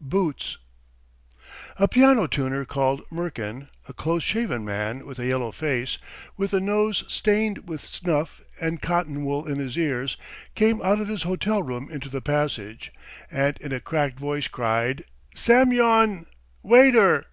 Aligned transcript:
BOOTS 0.00 0.56
A 1.76 1.86
PIANO 1.86 2.26
TUNER 2.26 2.64
called 2.64 3.02
Murkin, 3.10 3.68
a 3.86 3.92
close 3.92 4.22
shaven 4.22 4.64
man 4.64 5.04
with 5.04 5.18
a 5.18 5.26
yellow 5.26 5.52
face, 5.52 5.98
with 6.34 6.54
a 6.54 6.60
nose 6.60 7.04
stained 7.08 7.68
with 7.68 7.84
snuff, 7.84 8.40
and 8.58 8.80
cotton 8.80 9.22
wool 9.22 9.46
in 9.46 9.56
his 9.58 9.76
ears, 9.76 10.16
came 10.54 10.80
out 10.80 11.02
of 11.02 11.08
his 11.08 11.24
hotel 11.24 11.62
room 11.62 11.90
into 11.90 12.08
the 12.08 12.22
passage, 12.22 12.90
and 13.30 13.58
in 13.58 13.70
a 13.70 13.80
cracked 13.80 14.18
voice 14.18 14.48
cried: 14.48 15.04
"Semyon! 15.34 16.24
Waiter!" 16.62 17.26